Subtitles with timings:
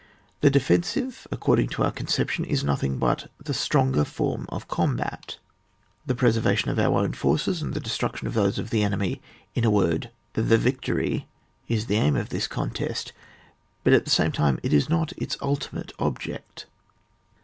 [0.39, 5.37] The defensive, according to our con ception, is nothing hut the Btrongerform of combat.
[6.07, 9.21] The preservation of our own forces and the destruction of those of the enemy—
[9.53, 11.27] in a word, the victory—
[11.69, 13.13] is the aim of this contest,
[13.83, 14.59] but at the same time
[14.89, 16.65] not its ultimate object.